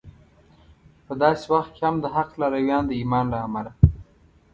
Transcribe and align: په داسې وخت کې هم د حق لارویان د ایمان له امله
په 1.05 1.13
داسې 1.21 1.45
وخت 1.53 1.71
کې 1.75 1.81
هم 1.87 1.95
د 2.03 2.05
حق 2.15 2.29
لارویان 2.39 2.83
د 2.87 2.91
ایمان 2.99 3.25
له 3.33 3.37
امله 3.45 3.71